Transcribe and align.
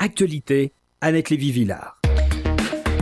Actualité, 0.00 0.72
Annette 1.00 1.28
Lévy-Villard. 1.30 2.00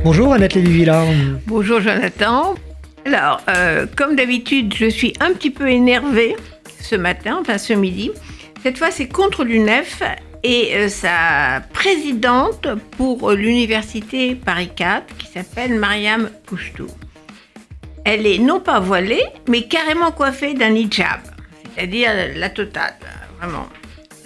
Bonjour 0.02 0.32
Annette 0.32 0.54
Lévy-Villard. 0.54 1.04
Bonjour 1.46 1.78
Jonathan. 1.78 2.54
Alors, 3.04 3.42
euh, 3.50 3.86
comme 3.96 4.16
d'habitude, 4.16 4.72
je 4.74 4.86
suis 4.86 5.12
un 5.20 5.34
petit 5.34 5.50
peu 5.50 5.68
énervée 5.68 6.36
ce 6.80 6.96
matin, 6.96 7.36
enfin 7.38 7.58
ce 7.58 7.74
midi. 7.74 8.12
Cette 8.62 8.78
fois, 8.78 8.90
c'est 8.90 9.08
contre 9.08 9.44
l'UNEF 9.44 10.02
et 10.42 10.74
euh, 10.74 10.88
sa 10.88 11.62
présidente 11.74 12.66
pour 12.92 13.32
l'université 13.32 14.34
Paris 14.34 14.70
4, 14.74 15.18
qui 15.18 15.26
s'appelle 15.26 15.78
Mariam 15.78 16.30
Pouchtou. 16.46 16.86
Elle 18.06 18.26
est 18.26 18.38
non 18.38 18.58
pas 18.58 18.80
voilée, 18.80 19.22
mais 19.48 19.68
carrément 19.68 20.12
coiffée 20.12 20.54
d'un 20.54 20.74
hijab, 20.74 21.20
c'est-à-dire 21.74 22.10
la 22.36 22.48
totale, 22.48 22.94
vraiment. 23.38 23.68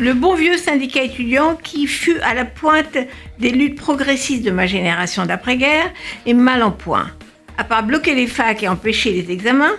Le 0.00 0.14
bon 0.14 0.34
vieux 0.34 0.56
syndicat 0.56 1.02
étudiant 1.02 1.56
qui 1.56 1.86
fut 1.86 2.18
à 2.20 2.32
la 2.32 2.46
pointe 2.46 2.96
des 3.38 3.50
luttes 3.50 3.76
progressistes 3.76 4.42
de 4.42 4.50
ma 4.50 4.66
génération 4.66 5.26
d'après-guerre 5.26 5.92
est 6.24 6.32
mal 6.32 6.62
en 6.62 6.70
point. 6.70 7.10
À 7.58 7.64
part 7.64 7.82
bloquer 7.82 8.14
les 8.14 8.26
facs 8.26 8.62
et 8.62 8.68
empêcher 8.68 9.12
les 9.12 9.30
examens, 9.30 9.74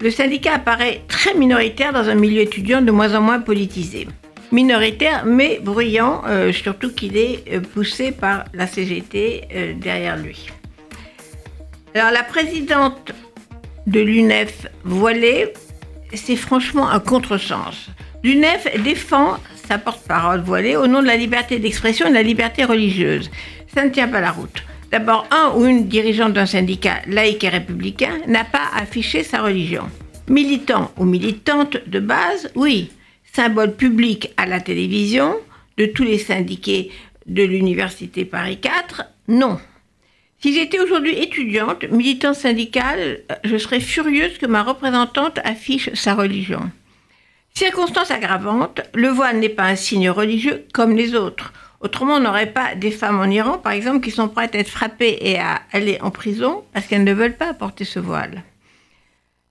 le 0.00 0.10
syndicat 0.10 0.54
apparaît 0.54 1.02
très 1.06 1.34
minoritaire 1.34 1.92
dans 1.92 2.08
un 2.08 2.14
milieu 2.14 2.40
étudiant 2.40 2.80
de 2.80 2.90
moins 2.90 3.14
en 3.14 3.20
moins 3.20 3.40
politisé. 3.40 4.08
Minoritaire 4.52 5.24
mais 5.26 5.60
bruyant, 5.62 6.22
euh, 6.26 6.50
surtout 6.50 6.90
qu'il 6.90 7.18
est 7.18 7.44
euh, 7.52 7.60
poussé 7.60 8.10
par 8.10 8.44
la 8.54 8.66
CGT 8.66 9.48
euh, 9.54 9.74
derrière 9.74 10.16
lui. 10.16 10.46
Alors 11.94 12.10
la 12.10 12.22
présidente 12.22 13.12
de 13.86 14.00
l'UNEF 14.00 14.66
voilée, 14.82 15.52
c'est 16.14 16.36
franchement 16.36 16.88
un 16.88 17.00
contresens. 17.00 17.90
L'UNEF 18.24 18.68
défend 18.84 19.36
sa 19.66 19.78
porte-parole 19.78 20.40
voilée 20.40 20.76
au 20.76 20.86
nom 20.86 21.02
de 21.02 21.06
la 21.06 21.16
liberté 21.16 21.58
d'expression 21.58 22.06
et 22.06 22.10
de 22.10 22.14
la 22.14 22.22
liberté 22.22 22.64
religieuse. 22.64 23.30
Ça 23.74 23.84
ne 23.84 23.90
tient 23.90 24.08
pas 24.08 24.20
la 24.20 24.32
route. 24.32 24.62
D'abord, 24.90 25.26
un 25.30 25.52
ou 25.56 25.64
une 25.64 25.88
dirigeante 25.88 26.34
d'un 26.34 26.46
syndicat 26.46 27.00
laïque 27.06 27.44
et 27.44 27.48
républicain 27.48 28.18
n'a 28.26 28.44
pas 28.44 28.68
affiché 28.76 29.22
sa 29.22 29.40
religion. 29.42 29.84
Militant 30.28 30.92
ou 30.98 31.04
militante 31.04 31.78
de 31.86 31.98
base, 31.98 32.50
oui. 32.54 32.90
Symbole 33.32 33.74
public 33.74 34.32
à 34.36 34.44
la 34.44 34.60
télévision 34.60 35.34
de 35.78 35.86
tous 35.86 36.04
les 36.04 36.18
syndiqués 36.18 36.90
de 37.26 37.42
l'Université 37.42 38.26
Paris 38.26 38.58
4, 38.60 39.04
non. 39.28 39.58
Si 40.38 40.52
j'étais 40.52 40.80
aujourd'hui 40.80 41.16
étudiante, 41.18 41.84
militante 41.90 42.34
syndicale, 42.34 43.20
je 43.44 43.56
serais 43.56 43.80
furieuse 43.80 44.38
que 44.38 44.46
ma 44.46 44.62
représentante 44.62 45.38
affiche 45.44 45.94
sa 45.94 46.14
religion. 46.14 46.70
Circonstance 47.54 48.10
aggravante, 48.10 48.80
le 48.94 49.08
voile 49.08 49.38
n'est 49.38 49.48
pas 49.48 49.64
un 49.64 49.76
signe 49.76 50.10
religieux 50.10 50.64
comme 50.72 50.96
les 50.96 51.14
autres. 51.14 51.52
Autrement, 51.80 52.14
on 52.14 52.20
n'aurait 52.20 52.52
pas 52.52 52.74
des 52.74 52.90
femmes 52.90 53.20
en 53.20 53.26
Iran, 53.26 53.58
par 53.58 53.72
exemple, 53.72 54.04
qui 54.04 54.10
sont 54.10 54.28
prêtes 54.28 54.54
à 54.54 54.58
être 54.58 54.68
frappées 54.68 55.18
et 55.20 55.38
à 55.38 55.60
aller 55.72 55.98
en 56.00 56.10
prison 56.10 56.64
parce 56.72 56.86
qu'elles 56.86 57.04
ne 57.04 57.12
veulent 57.12 57.36
pas 57.36 57.52
porter 57.54 57.84
ce 57.84 57.98
voile. 57.98 58.42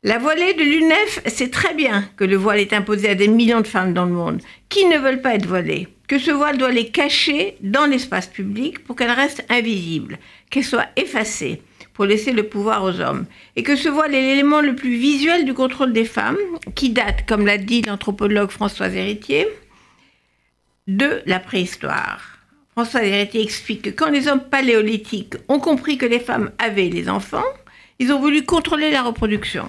La 0.04 0.18
voilée 0.18 0.56
de 0.56 0.64
l'UNEF 0.64 1.22
sait 1.28 1.52
très 1.52 1.76
bien 1.76 2.10
que 2.18 2.24
le 2.24 2.36
voile 2.36 2.60
est 2.60 2.74
imposé 2.74 3.10
à 3.10 3.16
des 3.16 3.28
millions 3.28 3.62
de 3.62 3.68
femmes 3.68 3.94
dans 3.94 4.06
le 4.06 4.14
monde 4.14 4.42
qui 4.68 4.86
ne 4.86 4.98
veulent 4.98 5.22
pas 5.22 5.36
être 5.36 5.46
voilées, 5.46 5.90
que 6.08 6.18
ce 6.18 6.32
voile 6.32 6.58
doit 6.58 6.72
les 6.72 6.90
cacher 6.90 7.56
dans 7.62 7.86
l'espace 7.86 8.26
public 8.26 8.84
pour 8.84 8.96
qu'elles 8.96 9.12
restent 9.12 9.46
invisibles, 9.50 10.18
qu'elles 10.50 10.64
soient 10.64 10.88
effacées 10.96 11.62
pour 11.94 12.06
laisser 12.06 12.32
le 12.32 12.44
pouvoir 12.44 12.84
aux 12.84 13.00
hommes. 13.00 13.26
Et 13.56 13.64
que 13.64 13.76
ce 13.76 13.90
voile 13.90 14.16
est 14.16 14.22
l'élément 14.22 14.62
le 14.62 14.76
plus 14.76 14.96
visuel 14.96 15.46
du 15.46 15.54
contrôle 15.54 15.94
des 15.94 16.06
femmes, 16.06 16.38
qui 16.76 16.90
date, 16.90 17.26
comme 17.28 17.46
l'a 17.46 17.58
dit 17.58 17.82
l'anthropologue 17.82 18.50
Françoise 18.50 18.96
Héritier, 18.96 19.48
de 20.88 21.22
la 21.26 21.40
préhistoire. 21.40 22.38
Françoise 22.72 23.04
Héritier 23.04 23.42
explique 23.42 23.82
que 23.84 23.90
quand 23.90 24.10
les 24.10 24.28
hommes 24.28 24.44
paléolithiques 24.44 25.36
ont 25.50 25.60
compris 25.60 25.98
que 25.98 26.06
les 26.06 26.20
femmes 26.20 26.52
avaient 26.58 26.90
les 26.90 27.10
enfants, 27.10 27.44
ils 28.00 28.12
ont 28.12 28.20
voulu 28.20 28.44
contrôler 28.44 28.92
la 28.92 29.04
reproduction. 29.04 29.66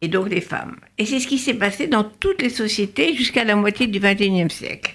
Et 0.00 0.08
donc 0.08 0.28
les 0.28 0.42
femmes. 0.42 0.76
Et 0.98 1.06
c'est 1.06 1.20
ce 1.20 1.26
qui 1.26 1.38
s'est 1.38 1.54
passé 1.54 1.86
dans 1.86 2.04
toutes 2.04 2.42
les 2.42 2.50
sociétés 2.50 3.14
jusqu'à 3.14 3.44
la 3.44 3.56
moitié 3.56 3.86
du 3.86 4.00
XXIe 4.00 4.50
siècle. 4.50 4.94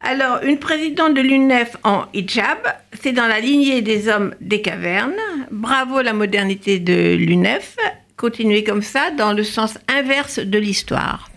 Alors, 0.00 0.42
une 0.42 0.58
présidente 0.58 1.14
de 1.14 1.22
l'UNEF 1.22 1.78
en 1.82 2.04
hijab, 2.12 2.58
c'est 2.92 3.12
dans 3.12 3.26
la 3.26 3.40
lignée 3.40 3.80
des 3.80 4.08
hommes 4.08 4.34
des 4.40 4.60
cavernes. 4.60 5.18
Bravo 5.50 6.02
la 6.02 6.12
modernité 6.12 6.78
de 6.78 7.14
l'UNEF. 7.14 7.76
Continuez 8.16 8.64
comme 8.64 8.82
ça 8.82 9.10
dans 9.10 9.32
le 9.32 9.42
sens 9.42 9.78
inverse 9.88 10.38
de 10.38 10.58
l'histoire. 10.58 11.28